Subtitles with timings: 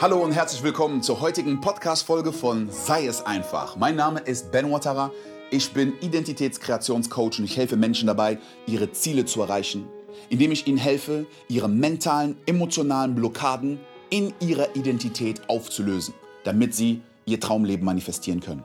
[0.00, 3.74] Hallo und herzlich willkommen zur heutigen Podcast-Folge von Sei es einfach.
[3.74, 5.10] Mein Name ist Ben Watara.
[5.50, 8.38] Ich bin Identitätskreationscoach und ich helfe Menschen dabei,
[8.68, 9.88] ihre Ziele zu erreichen,
[10.28, 17.40] indem ich ihnen helfe, ihre mentalen, emotionalen Blockaden in ihrer Identität aufzulösen, damit sie ihr
[17.40, 18.62] Traumleben manifestieren können.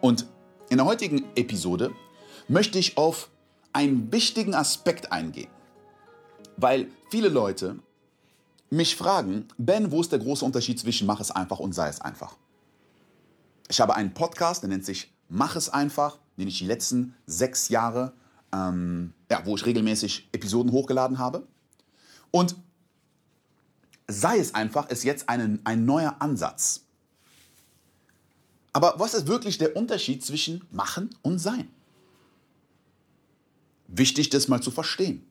[0.00, 0.24] Und
[0.70, 1.90] in der heutigen Episode
[2.48, 3.28] möchte ich auf
[3.74, 5.50] einen wichtigen Aspekt eingehen,
[6.56, 7.76] weil viele Leute
[8.70, 12.00] mich fragen, Ben, wo ist der große Unterschied zwischen mach es einfach und sei es
[12.00, 12.36] einfach?
[13.68, 17.68] Ich habe einen Podcast, der nennt sich Mach es einfach, den ich die letzten sechs
[17.68, 18.12] Jahre,
[18.52, 21.46] ähm, ja, wo ich regelmäßig Episoden hochgeladen habe.
[22.32, 22.56] Und
[24.08, 26.82] sei es einfach ist jetzt ein, ein neuer Ansatz.
[28.72, 31.70] Aber was ist wirklich der Unterschied zwischen machen und sein?
[33.86, 35.24] Wichtig, das mal zu verstehen.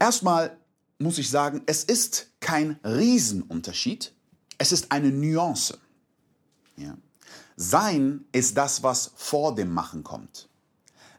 [0.00, 0.56] Erstmal
[1.02, 4.12] muss ich sagen, es ist kein Riesenunterschied,
[4.58, 5.78] es ist eine Nuance.
[6.76, 6.96] Ja.
[7.56, 10.48] Sein ist das, was vor dem Machen kommt.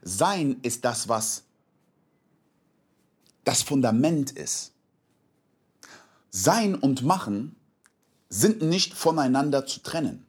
[0.02, 1.44] Sein ist das, was
[3.44, 4.72] das Fundament ist.
[6.30, 7.54] Sein und Machen
[8.28, 10.26] sind nicht voneinander zu trennen.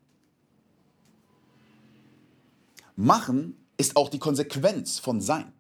[2.96, 5.52] Machen ist auch die Konsequenz von Sein.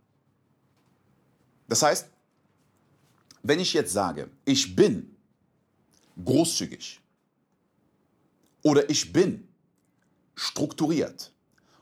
[1.67, 2.07] Das heißt,
[3.47, 5.15] wenn ich jetzt sage, ich bin
[6.23, 6.99] großzügig
[8.63, 9.47] oder ich bin
[10.33, 11.31] strukturiert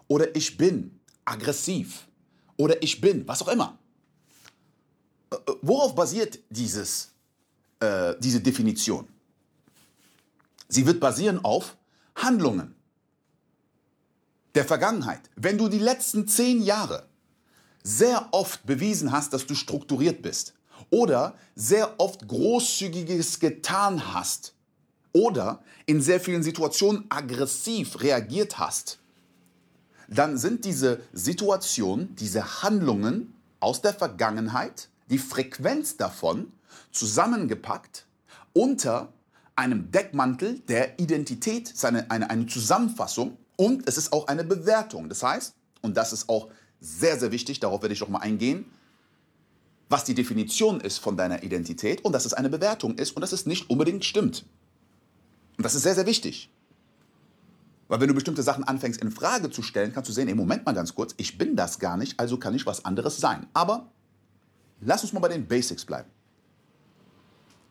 [0.09, 2.05] oder ich bin aggressiv
[2.57, 3.79] oder ich bin, was auch immer,
[5.31, 7.11] äh, äh, worauf basiert dieses,
[7.79, 9.07] äh, diese Definition?
[10.67, 11.77] Sie wird basieren auf
[12.15, 12.75] Handlungen
[14.53, 15.29] der Vergangenheit.
[15.37, 17.07] Wenn du die letzten zehn Jahre
[17.83, 20.53] sehr oft bewiesen hast, dass du strukturiert bist,
[20.93, 24.53] oder sehr oft Großzügiges getan hast
[25.11, 28.99] oder in sehr vielen Situationen aggressiv reagiert hast,
[30.07, 36.53] dann sind diese Situationen, diese Handlungen aus der Vergangenheit, die Frequenz davon
[36.91, 38.05] zusammengepackt
[38.53, 39.11] unter
[39.55, 45.09] einem Deckmantel der Identität, seine, eine, eine Zusammenfassung und es ist auch eine Bewertung.
[45.09, 46.49] Das heißt, und das ist auch
[46.79, 48.65] sehr, sehr wichtig, darauf werde ich auch mal eingehen,
[49.89, 53.31] was die Definition ist von deiner Identität und dass es eine Bewertung ist und dass
[53.31, 54.45] es nicht unbedingt stimmt.
[55.57, 56.49] Und das ist sehr, sehr wichtig.
[57.87, 60.65] Weil wenn du bestimmte Sachen anfängst in Frage zu stellen, kannst du sehen, im Moment
[60.65, 63.45] mal ganz kurz, ich bin das gar nicht, also kann ich was anderes sein.
[63.53, 63.91] Aber
[64.81, 66.09] lass uns mal bei den Basics bleiben.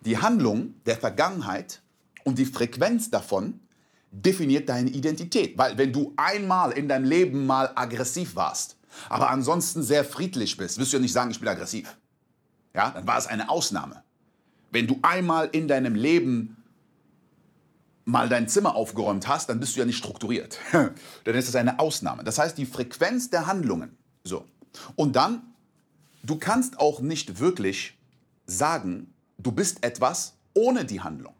[0.05, 1.81] Die Handlung der Vergangenheit
[2.25, 3.61] und die Frequenz davon
[4.11, 5.57] definiert deine Identität.
[5.57, 8.77] Weil wenn du einmal in deinem Leben mal aggressiv warst,
[9.09, 11.97] aber ansonsten sehr friedlich bist, wirst du ja nicht sagen, ich bin aggressiv
[12.75, 14.03] ja, dann war es eine Ausnahme.
[14.71, 16.57] Wenn du einmal in deinem Leben
[18.05, 20.59] mal dein Zimmer aufgeräumt hast, dann bist du ja nicht strukturiert.
[20.73, 22.25] dann ist es eine Ausnahme.
[22.25, 23.97] Das heißt, die Frequenz der Handlungen.
[24.25, 24.45] So.
[24.97, 25.43] Und dann,
[26.23, 27.99] du kannst auch nicht wirklich
[28.47, 31.35] sagen, du bist etwas ohne die Handlung.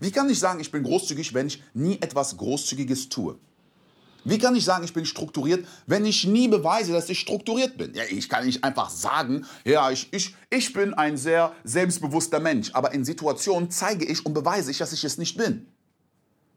[0.00, 3.38] Wie kann ich sagen, ich bin großzügig, wenn ich nie etwas Großzügiges tue?
[4.24, 7.94] Wie kann ich sagen, ich bin strukturiert, wenn ich nie beweise, dass ich strukturiert bin?
[7.94, 12.70] Ja, ich kann nicht einfach sagen, ja, ich, ich, ich bin ein sehr selbstbewusster Mensch,
[12.74, 15.66] aber in Situationen zeige ich und beweise ich, dass ich es nicht bin.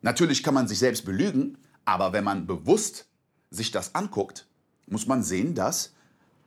[0.01, 3.05] Natürlich kann man sich selbst belügen, aber wenn man bewusst
[3.49, 4.47] sich das anguckt,
[4.87, 5.93] muss man sehen, dass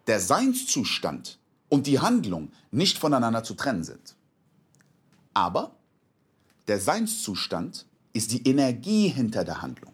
[0.06, 1.38] der Seinszustand
[1.69, 4.15] und die Handlung nicht voneinander zu trennen sind.
[5.34, 5.77] Aber
[6.69, 9.93] der Seinszustand ist die Energie hinter der Handlung.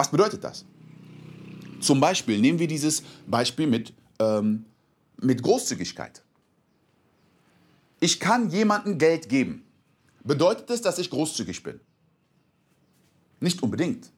[0.00, 0.64] Was bedeutet das?
[1.78, 4.64] Zum Beispiel nehmen wir dieses Beispiel mit, ähm,
[5.20, 6.22] mit Großzügigkeit.
[8.00, 9.62] Ich kann jemandem Geld geben.
[10.24, 11.80] Bedeutet es, dass ich großzügig bin?
[13.40, 14.10] Nicht unbedingt.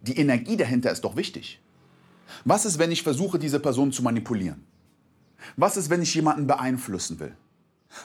[0.00, 1.60] Die Energie dahinter ist doch wichtig.
[2.46, 4.64] Was ist, wenn ich versuche, diese Person zu manipulieren?
[5.58, 7.36] Was ist, wenn ich jemanden beeinflussen will?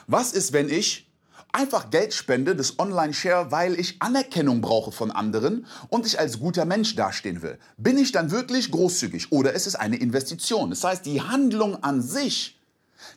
[0.08, 1.10] Was ist, wenn ich
[1.52, 6.64] einfach Geld spende, das Online-Share, weil ich Anerkennung brauche von anderen und ich als guter
[6.64, 7.58] Mensch dastehen will.
[7.76, 10.70] Bin ich dann wirklich großzügig oder ist es eine Investition?
[10.70, 12.58] Das heißt, die Handlung an sich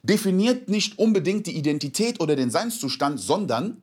[0.03, 3.81] definiert nicht unbedingt die Identität oder den Seinszustand, sondern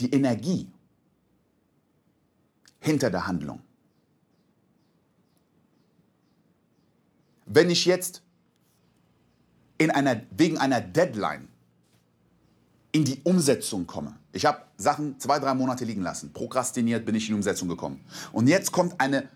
[0.00, 0.68] die Energie
[2.80, 3.60] hinter der Handlung.
[7.44, 8.22] Wenn ich jetzt
[9.76, 11.49] in einer, wegen einer Deadline
[12.92, 14.16] in die Umsetzung komme.
[14.32, 16.32] Ich habe Sachen zwei, drei Monate liegen lassen.
[16.32, 18.00] Prokrastiniert bin ich in die Umsetzung gekommen.
[18.32, 19.28] Und jetzt kommt eine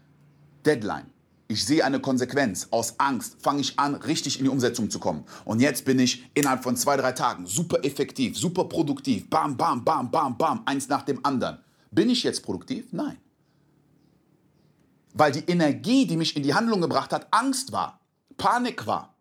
[0.64, 1.06] Deadline.
[1.46, 2.68] ich sehe eine Konsequenz.
[2.70, 5.24] Aus Angst fange ich an, richtig in die Umsetzung zu kommen.
[5.44, 9.28] Und jetzt bin ich innerhalb von zwei, drei Tagen super effektiv, super produktiv.
[9.28, 11.58] Bam, bam, bam, bam, bam, eins nach dem anderen.
[11.90, 12.86] Bin ich jetzt produktiv?
[12.92, 13.18] Nein.
[15.12, 18.00] Weil die Energie, die mich in die Handlung gebracht hat, Angst war,
[18.36, 19.14] Panik war.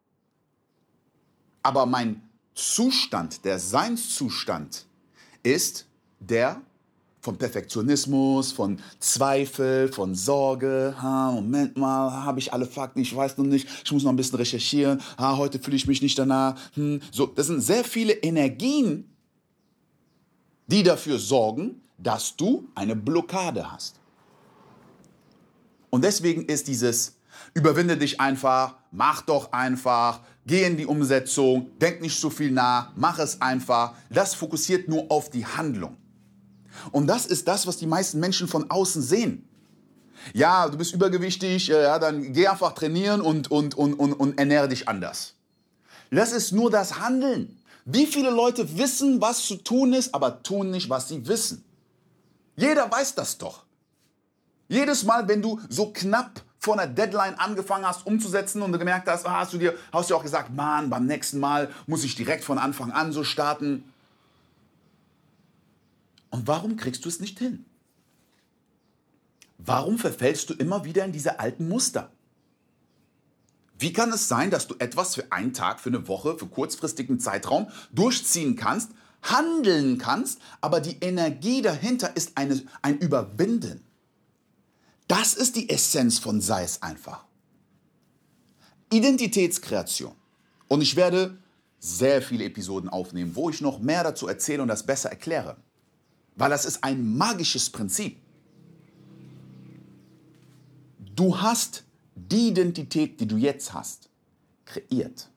[1.61, 2.21] Aber mein
[2.53, 4.85] Zustand, der Seinszustand
[5.41, 5.85] ist
[6.19, 6.61] der
[7.23, 10.93] von Perfektionismus, von Zweifel, von Sorge.
[11.01, 12.99] Ha, Moment mal, habe ich alle Fakten?
[12.99, 13.67] Ich weiß noch nicht.
[13.85, 15.01] Ich muss noch ein bisschen recherchieren.
[15.17, 16.59] Ha, heute fühle ich mich nicht danach.
[16.73, 16.99] Hm.
[17.11, 19.09] So, das sind sehr viele Energien,
[20.67, 24.01] die dafür sorgen, dass du eine Blockade hast.
[25.89, 27.15] Und deswegen ist dieses
[27.53, 32.91] überwinde dich einfach, mach doch einfach, geh in die Umsetzung, denk nicht so viel nach,
[32.95, 33.93] mach es einfach.
[34.09, 35.97] Das fokussiert nur auf die Handlung.
[36.91, 39.47] Und das ist das, was die meisten Menschen von außen sehen.
[40.33, 44.37] Ja, du bist übergewichtig, äh, ja, dann geh einfach trainieren und, und, und, und, und
[44.37, 45.33] ernähre dich anders.
[46.11, 47.59] Das ist nur das Handeln.
[47.85, 51.65] Wie viele Leute wissen, was zu tun ist, aber tun nicht, was sie wissen?
[52.55, 53.65] Jeder weiß das doch.
[54.69, 59.09] Jedes Mal, wenn du so knapp vor einer Deadline angefangen hast umzusetzen und du gemerkt
[59.09, 62.15] hast, ah, hast du dir, hast du auch gesagt, Mann, beim nächsten Mal muss ich
[62.15, 63.83] direkt von Anfang an so starten.
[66.29, 67.65] Und warum kriegst du es nicht hin?
[69.57, 72.11] Warum verfällst du immer wieder in diese alten Muster?
[73.77, 77.19] Wie kann es sein, dass du etwas für einen Tag, für eine Woche, für kurzfristigen
[77.19, 83.83] Zeitraum durchziehen kannst, handeln kannst, aber die Energie dahinter ist eine, ein Überwinden?
[85.07, 87.25] Das ist die Essenz von Sei es einfach.
[88.91, 90.13] Identitätskreation.
[90.67, 91.37] Und ich werde
[91.79, 95.57] sehr viele Episoden aufnehmen, wo ich noch mehr dazu erzähle und das besser erkläre.
[96.35, 98.19] Weil das ist ein magisches Prinzip.
[101.15, 101.83] Du hast
[102.15, 104.09] die Identität, die du jetzt hast,
[104.65, 105.29] kreiert.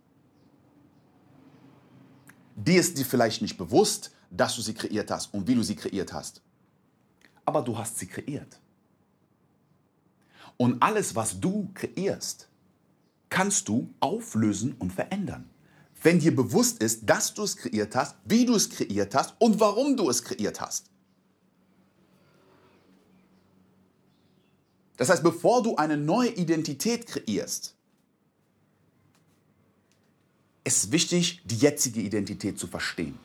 [2.55, 5.77] Die ist dir vielleicht nicht bewusst, dass du sie kreiert hast und wie du sie
[5.77, 6.41] kreiert hast.
[7.45, 8.59] Aber du hast sie kreiert.
[10.57, 12.49] Und alles, was du kreierst,
[13.29, 15.49] kannst du auflösen und verändern.
[16.03, 19.59] Wenn dir bewusst ist, dass du es kreiert hast, wie du es kreiert hast und
[19.61, 20.91] warum du es kreiert hast.
[24.97, 27.75] Das heißt, bevor du eine neue Identität kreierst,
[30.65, 33.19] ist wichtig, die jetzige Identität zu verstehen.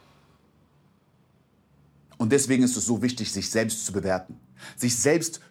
[2.18, 4.40] Und deswegen ist es so wichtig, sich selbst zu bewerten,
[4.76, 5.42] sich selbst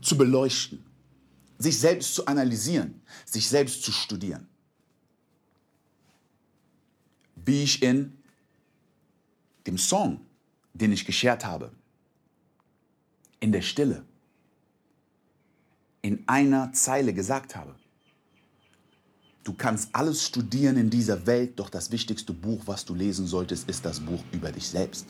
[0.00, 0.84] zu beleuchten,
[1.58, 4.48] sich selbst zu analysieren, sich selbst zu studieren.
[7.34, 8.16] Wie ich in
[9.66, 10.20] dem Song,
[10.72, 11.72] den ich geschert habe,
[13.40, 14.04] in der Stille,
[16.02, 17.74] in einer Zeile gesagt habe.
[19.44, 23.68] Du kannst alles studieren in dieser Welt, doch das wichtigste Buch, was du lesen solltest,
[23.68, 25.06] ist das Buch über dich selbst.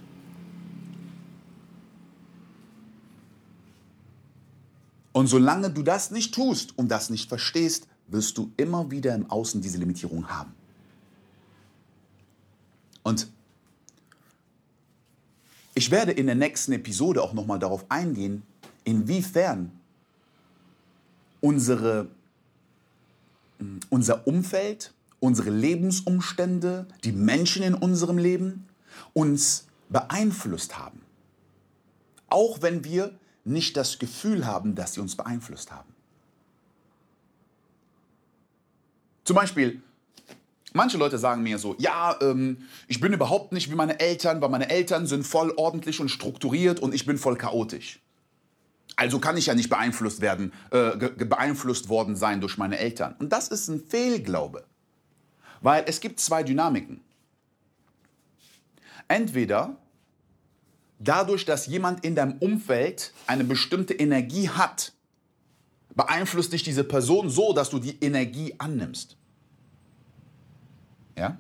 [5.19, 9.29] Und solange du das nicht tust und das nicht verstehst, wirst du immer wieder im
[9.29, 10.55] Außen diese Limitierung haben.
[13.03, 13.27] Und
[15.75, 18.45] ich werde in der nächsten Episode auch nochmal darauf eingehen,
[18.85, 19.73] inwiefern
[21.41, 22.07] unsere,
[23.91, 28.69] unser Umfeld, unsere Lebensumstände, die Menschen in unserem Leben
[29.15, 31.01] uns beeinflusst haben.
[32.29, 33.19] Auch wenn wir
[33.49, 35.93] nicht das Gefühl haben, dass sie uns beeinflusst haben.
[39.25, 39.83] Zum Beispiel,
[40.73, 44.49] manche Leute sagen mir so, ja, ähm, ich bin überhaupt nicht wie meine Eltern, weil
[44.49, 48.01] meine Eltern sind voll ordentlich und strukturiert und ich bin voll chaotisch.
[48.97, 53.15] Also kann ich ja nicht beeinflusst werden, äh, beeinflusst worden sein durch meine Eltern.
[53.19, 54.65] Und das ist ein Fehlglaube.
[55.61, 57.01] Weil es gibt zwei Dynamiken.
[59.09, 59.77] Entweder
[60.99, 64.93] dadurch, dass jemand in deinem Umfeld eine bestimmte Energie hat,
[65.95, 69.17] beeinflusst dich diese Person so, dass du die Energie annimmst.
[71.17, 71.39] Ja?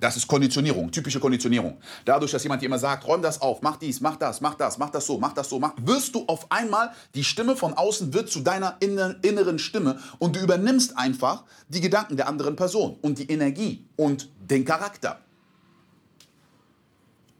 [0.00, 1.78] Das ist Konditionierung, typische Konditionierung.
[2.04, 4.76] Dadurch, dass jemand dir immer sagt, räum das auf, mach dies, mach das, mach das,
[4.76, 8.12] mach das so, mach das so, mach, wirst du auf einmal, die Stimme von außen
[8.12, 13.18] wird zu deiner inneren Stimme und du übernimmst einfach die Gedanken der anderen Person und
[13.18, 15.20] die Energie und den Charakter.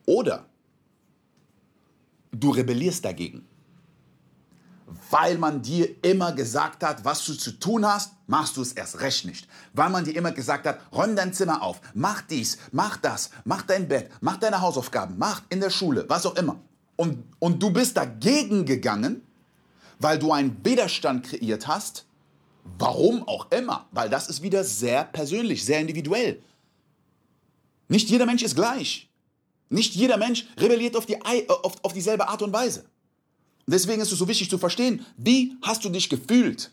[0.07, 0.47] Oder
[2.35, 3.47] du rebellierst dagegen
[5.11, 9.01] weil man dir immer gesagt hat, was du zu tun hast, machst du es erst
[9.01, 9.49] recht nicht.
[9.73, 13.63] Weil man dir immer gesagt hat, räum dein Zimmer auf, mach dies, mach das, mach
[13.63, 16.61] dein Bett, mach deine Hausaufgaben, mach in der Schule, was auch immer.
[16.97, 19.23] Und, und du bist dagegen gegangen,
[19.99, 22.07] weil du einen Widerstand kreiert hast
[22.79, 26.43] Warum auch immer, weil das ist wieder sehr persönlich, sehr individuell.
[27.89, 29.11] Nicht jeder Mensch ist gleich.
[29.75, 32.85] Nicht jeder Mensch rebelliert auf, die, äh, auf, auf dieselbe Art und Weise.
[33.67, 36.71] Und deswegen ist es so wichtig zu verstehen, wie hast du dich gefühlt,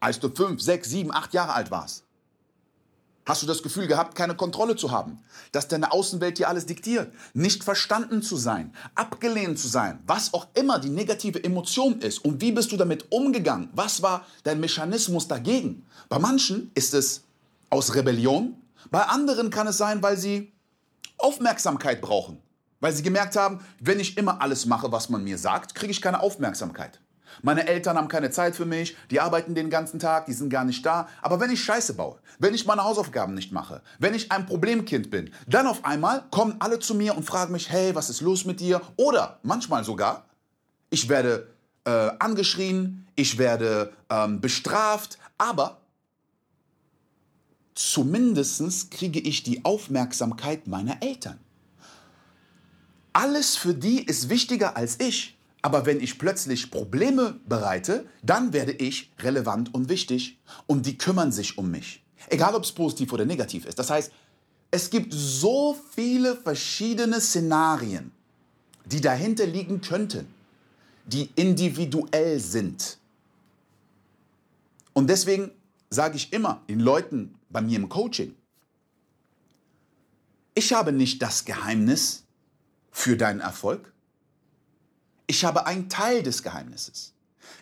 [0.00, 2.04] als du fünf, sechs, sieben, acht Jahre alt warst?
[3.24, 5.18] Hast du das Gefühl gehabt, keine Kontrolle zu haben?
[5.50, 7.10] Dass deine Außenwelt dir alles diktiert?
[7.32, 8.74] Nicht verstanden zu sein?
[8.94, 10.00] Abgelehnt zu sein?
[10.06, 12.22] Was auch immer die negative Emotion ist.
[12.22, 13.70] Und wie bist du damit umgegangen?
[13.72, 15.86] Was war dein Mechanismus dagegen?
[16.10, 17.22] Bei manchen ist es
[17.70, 18.60] aus Rebellion.
[18.90, 20.52] Bei anderen kann es sein, weil sie
[21.18, 22.42] Aufmerksamkeit brauchen.
[22.80, 26.02] Weil sie gemerkt haben, wenn ich immer alles mache, was man mir sagt, kriege ich
[26.02, 27.00] keine Aufmerksamkeit.
[27.42, 30.64] Meine Eltern haben keine Zeit für mich, die arbeiten den ganzen Tag, die sind gar
[30.64, 31.08] nicht da.
[31.22, 35.10] Aber wenn ich Scheiße baue, wenn ich meine Hausaufgaben nicht mache, wenn ich ein Problemkind
[35.10, 38.44] bin, dann auf einmal kommen alle zu mir und fragen mich, hey, was ist los
[38.44, 38.80] mit dir?
[38.96, 40.24] Oder manchmal sogar,
[40.90, 41.48] ich werde
[41.84, 45.78] äh, angeschrien, ich werde ähm, bestraft, aber
[47.76, 51.38] zumindest kriege ich die Aufmerksamkeit meiner Eltern.
[53.12, 55.36] Alles für die ist wichtiger als ich.
[55.62, 61.32] Aber wenn ich plötzlich Probleme bereite, dann werde ich relevant und wichtig und die kümmern
[61.32, 62.04] sich um mich.
[62.28, 63.78] Egal ob es positiv oder negativ ist.
[63.78, 64.12] Das heißt,
[64.70, 68.12] es gibt so viele verschiedene Szenarien,
[68.84, 70.26] die dahinter liegen könnten,
[71.06, 72.98] die individuell sind.
[74.92, 75.50] Und deswegen
[75.90, 78.34] sage ich immer den Leuten bei mir im Coaching,
[80.54, 82.24] ich habe nicht das Geheimnis
[82.90, 83.92] für deinen Erfolg.
[85.26, 87.12] Ich habe einen Teil des Geheimnisses.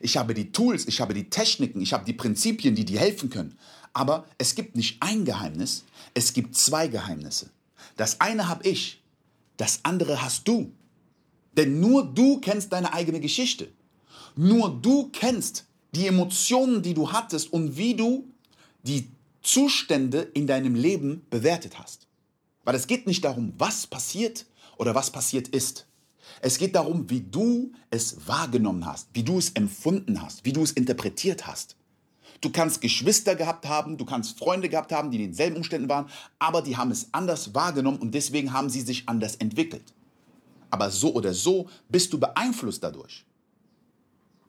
[0.01, 3.31] Ich habe die Tools, ich habe die Techniken, ich habe die Prinzipien, die dir helfen
[3.31, 3.59] können.
[3.93, 7.51] Aber es gibt nicht ein Geheimnis, es gibt zwei Geheimnisse.
[7.97, 9.03] Das eine habe ich,
[9.57, 10.73] das andere hast du.
[11.57, 13.73] Denn nur du kennst deine eigene Geschichte.
[14.37, 15.65] Nur du kennst
[15.95, 18.29] die Emotionen, die du hattest und wie du
[18.83, 19.09] die
[19.45, 22.09] Zustände in deinem Leben bewertet hast.
[22.65, 24.47] Weil es geht nicht darum, was passiert
[24.79, 25.87] oder was passiert ist.
[26.41, 30.63] Es geht darum, wie du es wahrgenommen hast, wie du es empfunden hast, wie du
[30.63, 31.77] es interpretiert hast.
[32.41, 36.11] Du kannst Geschwister gehabt haben, du kannst Freunde gehabt haben, die in denselben Umständen waren,
[36.39, 39.93] aber die haben es anders wahrgenommen und deswegen haben sie sich anders entwickelt.
[40.71, 43.25] Aber so oder so bist du beeinflusst dadurch.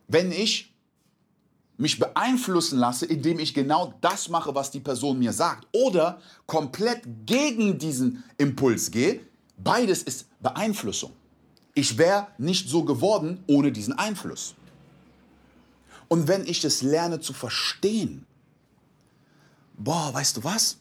[0.07, 0.74] Wenn ich
[1.77, 7.03] mich beeinflussen lasse, indem ich genau das mache, was die Person mir sagt, oder komplett
[7.25, 9.21] gegen diesen Impuls gehe,
[9.57, 11.11] beides ist Beeinflussung.
[11.73, 14.55] Ich wäre nicht so geworden ohne diesen Einfluss.
[16.07, 18.25] Und wenn ich es lerne zu verstehen,
[19.77, 20.77] boah, weißt du was?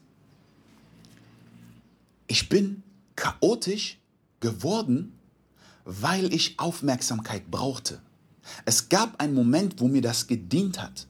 [2.27, 2.83] Ich bin
[3.17, 3.99] chaotisch
[4.41, 5.19] geworden,
[5.85, 8.01] weil ich Aufmerksamkeit brauchte.
[8.65, 11.07] Es gab einen Moment, wo mir das gedient hat.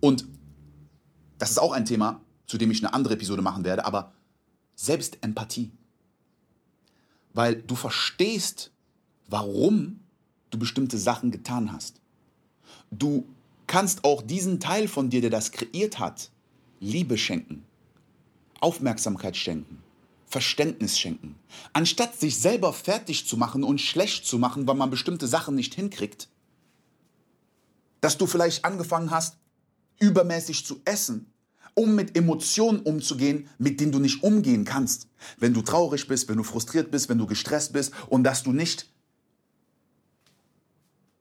[0.00, 0.26] Und
[1.38, 4.12] das ist auch ein Thema, zu dem ich eine andere Episode machen werde, aber
[4.74, 5.70] Selbstempathie.
[7.34, 8.70] Weil du verstehst,
[9.28, 10.00] warum
[10.50, 12.00] du bestimmte Sachen getan hast.
[12.90, 13.26] Du
[13.66, 16.30] kannst auch diesen Teil von dir, der das kreiert hat,
[16.78, 17.64] Liebe schenken,
[18.60, 19.82] Aufmerksamkeit schenken,
[20.26, 21.36] Verständnis schenken.
[21.72, 25.74] Anstatt sich selber fertig zu machen und schlecht zu machen, weil man bestimmte Sachen nicht
[25.74, 26.28] hinkriegt,
[28.02, 29.38] dass du vielleicht angefangen hast,
[29.98, 31.32] übermäßig zu essen,
[31.74, 35.08] um mit Emotionen umzugehen, mit denen du nicht umgehen kannst.
[35.38, 38.52] Wenn du traurig bist, wenn du frustriert bist, wenn du gestresst bist und dass du
[38.52, 38.90] nicht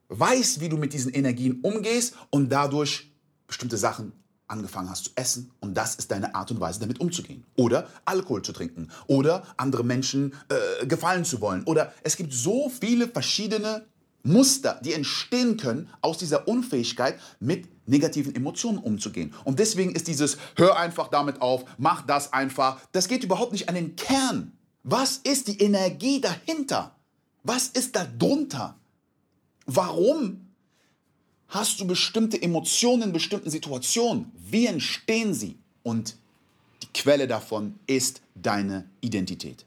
[0.10, 3.14] weißt, wie du mit diesen Energien umgehst und dadurch
[3.48, 4.12] bestimmte Sachen
[4.48, 7.46] angefangen hast zu essen und das ist deine Art und Weise, damit umzugehen.
[7.56, 11.64] Oder Alkohol zu trinken oder andere Menschen äh, gefallen zu wollen.
[11.64, 13.86] Oder es gibt so viele verschiedene
[14.24, 19.34] Muster, die entstehen können aus dieser Unfähigkeit, mit negativen Emotionen umzugehen.
[19.44, 23.70] Und deswegen ist dieses Hör einfach damit auf, mach das einfach, das geht überhaupt nicht
[23.70, 24.54] an den Kern.
[24.84, 26.96] Was ist die Energie dahinter?
[27.44, 28.78] Was ist da drunter?
[29.66, 30.48] Warum
[31.48, 34.32] hast du bestimmte Emotionen in bestimmten Situationen?
[34.36, 35.58] Wie entstehen sie?
[35.84, 36.16] Und
[36.84, 39.66] die Quelle davon ist deine Identität.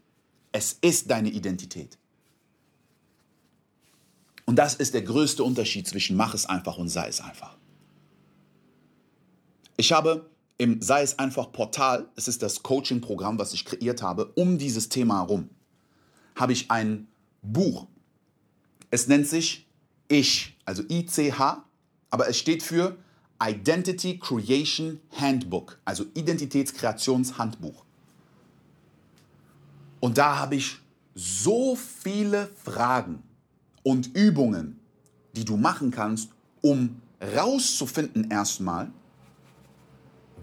[0.53, 1.99] Es ist deine Identität.
[4.47, 7.57] Und das ist der größte Unterschied zwischen mach es einfach und sei es einfach.
[9.77, 14.27] Ich habe im Sei es einfach Portal, es ist das Coaching-Programm, was ich kreiert habe,
[14.37, 15.51] um dieses Thema herum,
[16.37, 17.09] habe ich ein
[17.43, 17.89] Buch.
[18.91, 19.67] Es nennt sich
[20.07, 21.41] ich, also ICH,
[22.11, 22.97] aber es steht für
[23.43, 27.85] Identity Creation Handbook, also Identitätskreationshandbuch.
[29.99, 30.77] Und da habe ich
[31.17, 33.24] so viele Fragen
[33.85, 34.81] und Übungen,
[35.37, 38.91] die du machen kannst, um rauszufinden erstmal,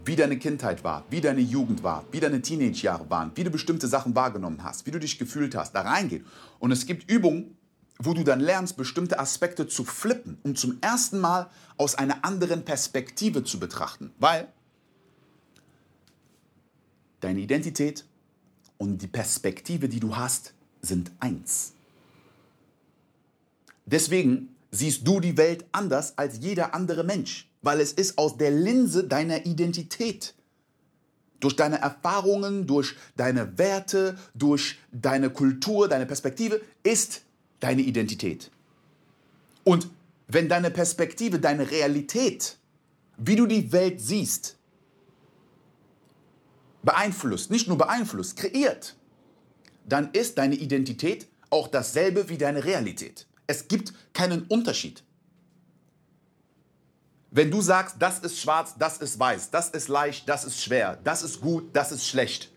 [0.05, 3.87] wie deine Kindheit war, wie deine Jugend war, wie deine Teenage-Jahre waren, wie du bestimmte
[3.87, 6.25] Sachen wahrgenommen hast, wie du dich gefühlt hast, da reingehen.
[6.59, 7.55] Und es gibt Übungen,
[7.99, 12.65] wo du dann lernst, bestimmte Aspekte zu flippen und zum ersten Mal aus einer anderen
[12.65, 14.11] Perspektive zu betrachten.
[14.17, 14.47] Weil
[17.19, 18.05] deine Identität
[18.79, 21.73] und die Perspektive, die du hast, sind eins.
[23.91, 28.51] Deswegen siehst du die Welt anders als jeder andere Mensch, weil es ist aus der
[28.51, 30.33] Linse deiner Identität.
[31.41, 37.23] Durch deine Erfahrungen, durch deine Werte, durch deine Kultur, deine Perspektive ist
[37.59, 38.51] deine Identität.
[39.63, 39.89] Und
[40.27, 42.57] wenn deine Perspektive, deine Realität,
[43.17, 44.57] wie du die Welt siehst,
[46.83, 48.95] beeinflusst, nicht nur beeinflusst, kreiert,
[49.87, 53.27] dann ist deine Identität auch dasselbe wie deine Realität.
[53.51, 55.03] Es gibt keinen Unterschied.
[57.31, 60.97] Wenn du sagst, das ist schwarz, das ist weiß, das ist leicht, das ist schwer,
[61.03, 62.49] das ist gut, das ist schlecht,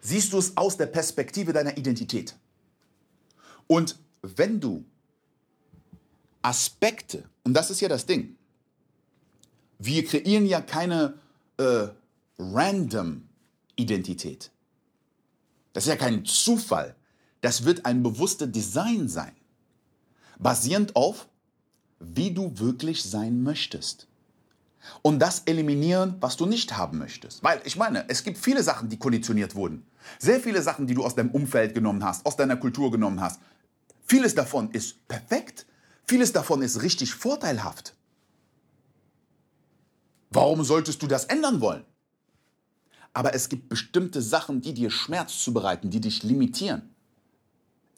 [0.00, 2.34] siehst du es aus der Perspektive deiner Identität.
[3.68, 4.84] Und wenn du
[6.42, 8.36] Aspekte, und das ist ja das Ding,
[9.78, 11.14] wir kreieren ja keine
[11.58, 11.86] äh,
[12.38, 13.28] random
[13.76, 14.50] Identität.
[15.74, 16.96] Das ist ja kein Zufall.
[17.40, 19.36] Das wird ein bewusstes Design sein
[20.40, 21.28] basierend auf,
[22.00, 24.08] wie du wirklich sein möchtest.
[25.02, 27.44] Und das eliminieren, was du nicht haben möchtest.
[27.44, 29.86] Weil ich meine, es gibt viele Sachen, die konditioniert wurden.
[30.18, 33.40] Sehr viele Sachen, die du aus deinem Umfeld genommen hast, aus deiner Kultur genommen hast.
[34.06, 35.66] Vieles davon ist perfekt.
[36.06, 37.94] Vieles davon ist richtig vorteilhaft.
[40.30, 41.84] Warum solltest du das ändern wollen?
[43.12, 46.89] Aber es gibt bestimmte Sachen, die dir Schmerz zubereiten, die dich limitieren.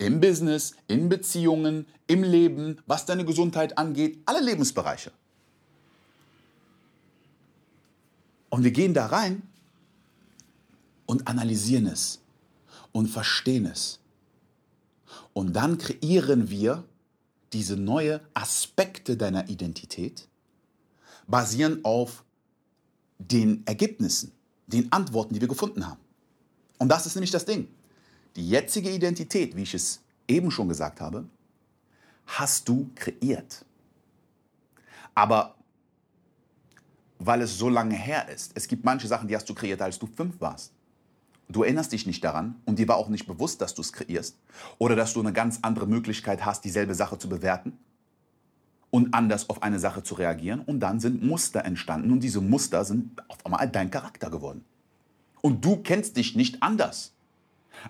[0.02, 5.12] Im Business, in Beziehungen, im Leben, was deine Gesundheit angeht, alle Lebensbereiche.
[8.50, 9.42] Und wir gehen da rein
[11.06, 12.21] und analysieren es
[12.91, 14.00] und verstehen es.
[15.34, 16.82] Und dann kreieren wir
[17.52, 20.26] diese neue Aspekte deiner Identität
[21.28, 22.25] basierend auf
[23.19, 24.32] den Ergebnissen,
[24.67, 26.00] den Antworten, die wir gefunden haben.
[26.78, 27.69] Und das ist nämlich das Ding.
[28.36, 31.26] Die jetzige Identität, wie ich es eben schon gesagt habe,
[32.26, 33.64] hast du kreiert.
[35.14, 35.54] Aber
[37.18, 39.99] weil es so lange her ist, es gibt manche Sachen, die hast du kreiert, als
[39.99, 40.73] du fünf warst.
[41.49, 44.38] Du erinnerst dich nicht daran und dir war auch nicht bewusst, dass du es kreierst.
[44.78, 47.78] Oder dass du eine ganz andere Möglichkeit hast, dieselbe Sache zu bewerten
[48.90, 50.60] und anders auf eine Sache zu reagieren.
[50.60, 54.64] Und dann sind Muster entstanden und diese Muster sind auf einmal dein Charakter geworden.
[55.42, 57.12] Und du kennst dich nicht anders.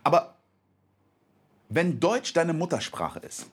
[0.02, 0.36] Aber
[1.68, 3.46] wenn Deutsch deine Muttersprache ist,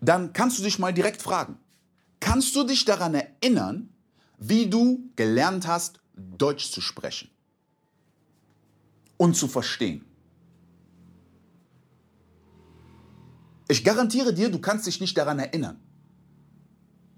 [0.00, 1.58] dann kannst du dich mal direkt fragen,
[2.20, 3.88] kannst du dich daran erinnern,
[4.38, 7.30] wie du gelernt hast, Deutsch zu sprechen
[9.16, 10.04] und zu verstehen?
[13.68, 15.80] Ich garantiere dir, du kannst dich nicht daran erinnern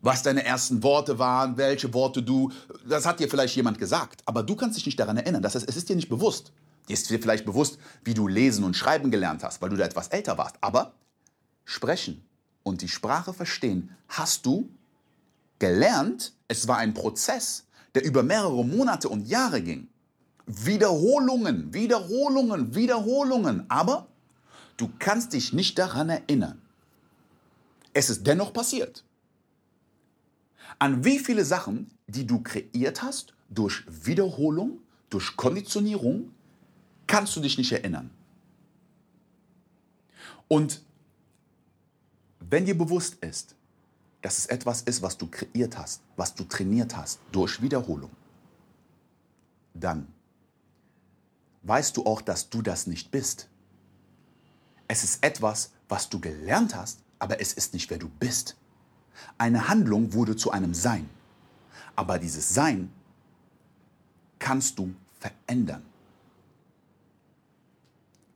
[0.00, 2.52] was deine ersten Worte waren, welche Worte du,
[2.88, 5.42] das hat dir vielleicht jemand gesagt, aber du kannst dich nicht daran erinnern.
[5.42, 6.52] Das heißt, es ist dir nicht bewusst.
[6.88, 9.84] Dir ist dir vielleicht bewusst, wie du lesen und schreiben gelernt hast, weil du da
[9.84, 10.56] etwas älter warst.
[10.60, 10.94] Aber
[11.64, 12.24] sprechen
[12.62, 14.70] und die Sprache verstehen hast du
[15.58, 16.32] gelernt.
[16.46, 19.88] Es war ein Prozess, der über mehrere Monate und Jahre ging.
[20.46, 23.68] Wiederholungen, Wiederholungen, Wiederholungen.
[23.68, 24.06] Aber
[24.78, 26.62] du kannst dich nicht daran erinnern.
[27.92, 29.04] Es ist dennoch passiert.
[30.78, 34.78] An wie viele Sachen, die du kreiert hast, durch Wiederholung,
[35.10, 36.32] durch Konditionierung,
[37.06, 38.10] kannst du dich nicht erinnern.
[40.48, 40.82] Und
[42.40, 43.54] wenn dir bewusst ist,
[44.22, 48.10] dass es etwas ist, was du kreiert hast, was du trainiert hast durch Wiederholung,
[49.74, 50.08] dann
[51.62, 53.48] weißt du auch, dass du das nicht bist.
[54.88, 58.56] Es ist etwas, was du gelernt hast, aber es ist nicht, wer du bist.
[59.36, 61.08] Eine Handlung wurde zu einem Sein.
[61.96, 62.90] Aber dieses Sein
[64.38, 65.82] kannst du verändern.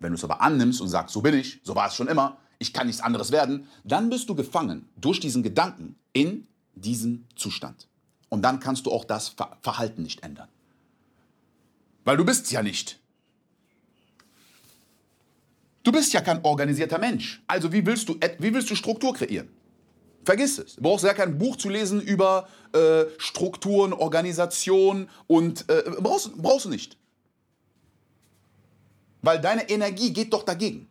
[0.00, 2.38] Wenn du es aber annimmst und sagst, so bin ich, so war es schon immer,
[2.58, 7.88] ich kann nichts anderes werden, dann bist du gefangen durch diesen Gedanken in diesem Zustand.
[8.28, 10.48] Und dann kannst du auch das Verhalten nicht ändern.
[12.04, 12.98] Weil du bist ja nicht.
[15.82, 17.42] Du bist ja kein organisierter Mensch.
[17.46, 19.48] Also wie willst du, wie willst du Struktur kreieren?
[20.24, 20.76] Vergiss es.
[20.76, 26.66] Du brauchst ja kein Buch zu lesen über äh, Strukturen, Organisation und äh, brauchst, brauchst
[26.66, 26.96] du nicht.
[29.20, 30.88] Weil deine Energie geht doch dagegen.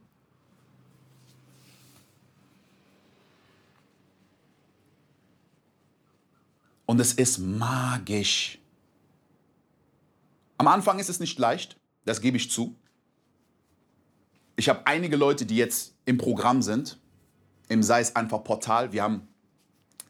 [6.85, 8.59] Und es ist magisch.
[10.57, 12.75] Am Anfang ist es nicht leicht, das gebe ich zu.
[14.57, 17.00] Ich habe einige Leute, die jetzt im Programm sind,
[17.71, 18.91] im Sei es einfach Portal.
[18.91, 19.27] Wir haben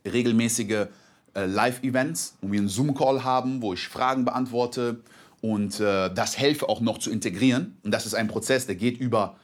[0.06, 0.88] regelmäßige
[1.34, 5.02] äh, Live-Events, wo wir einen Zoom-Call haben, wo ich Fragen beantworte
[5.42, 7.78] und äh, das helfe auch noch zu integrieren.
[7.84, 9.36] Und das ist ein Prozess, der geht über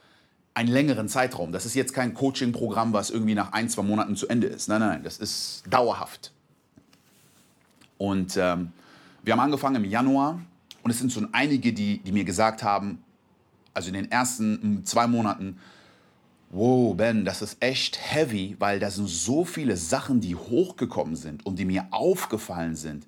[0.54, 1.52] einen längeren Zeitraum.
[1.52, 4.68] Das ist jetzt kein Coaching-Programm, was irgendwie nach ein, zwei Monaten zu Ende ist.
[4.68, 6.32] Nein, nein, nein, das ist dauerhaft.
[7.96, 8.72] Und ähm,
[9.22, 10.40] wir haben angefangen im Januar
[10.82, 13.02] und es sind so einige, die, die mir gesagt haben,
[13.74, 15.58] also in den ersten zwei Monaten,
[16.50, 21.44] wow, Ben, das ist echt heavy, weil da sind so viele Sachen, die hochgekommen sind
[21.44, 23.06] und die mir aufgefallen sind.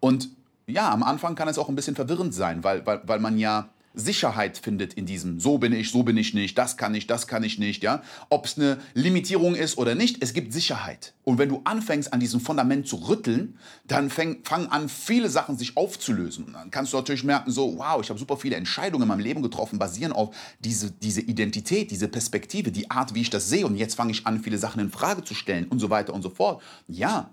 [0.00, 0.28] Und
[0.66, 3.68] ja, am Anfang kann es auch ein bisschen verwirrend sein, weil, weil, weil man ja
[3.98, 7.26] Sicherheit findet in diesem, so bin ich, so bin ich nicht, das kann ich, das
[7.26, 8.02] kann ich nicht, ja.
[8.28, 11.14] Ob es eine Limitierung ist oder nicht, es gibt Sicherheit.
[11.24, 15.78] Und wenn du anfängst, an diesem Fundament zu rütteln, dann fangen an, viele Sachen sich
[15.78, 16.44] aufzulösen.
[16.44, 19.20] Und dann kannst du natürlich merken, so, wow, ich habe super viele Entscheidungen in meinem
[19.20, 23.66] Leben getroffen, basieren auf diese, diese Identität, diese Perspektive, die Art, wie ich das sehe.
[23.66, 26.20] Und jetzt fange ich an, viele Sachen in Frage zu stellen und so weiter und
[26.20, 26.62] so fort.
[26.86, 27.30] Ja,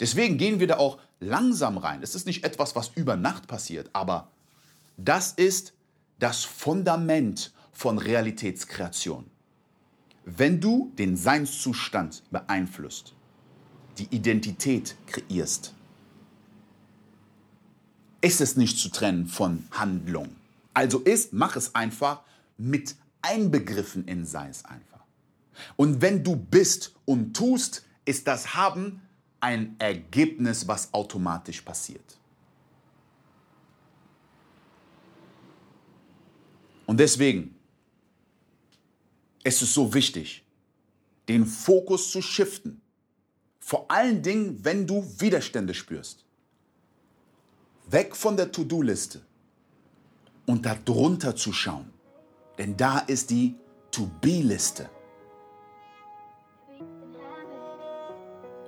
[0.00, 2.00] deswegen gehen wir da auch langsam rein.
[2.02, 4.28] Es ist nicht etwas, was über Nacht passiert, aber
[4.98, 5.72] das ist
[6.18, 9.30] das Fundament von Realitätskreation.
[10.24, 13.14] Wenn du den Seinszustand beeinflusst,
[13.98, 15.74] die Identität kreierst,
[18.20, 20.34] ist es nicht zu trennen von Handlung.
[20.72, 22.22] Also ist, mach es einfach
[22.56, 25.04] mit einbegriffen in sei es einfach.
[25.76, 29.02] Und wenn du bist und tust, ist das Haben
[29.40, 32.18] ein Ergebnis, was automatisch passiert.
[36.86, 37.54] Und deswegen
[39.42, 40.44] ist es so wichtig,
[41.28, 42.80] den Fokus zu shiften.
[43.60, 46.24] Vor allen Dingen, wenn du Widerstände spürst.
[47.86, 49.20] Weg von der To-Do-Liste
[50.46, 51.90] und darunter zu schauen.
[52.58, 53.54] Denn da ist die
[53.90, 54.90] To-Be-Liste.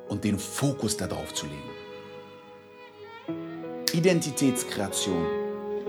[0.08, 1.70] Und den Fokus darauf zu legen.
[3.92, 5.26] Identitätskreation,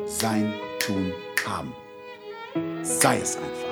[0.06, 1.14] sein, tun,
[1.46, 1.74] haben
[2.88, 3.67] sei es einfach.